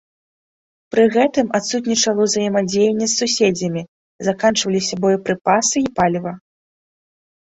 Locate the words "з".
3.11-3.19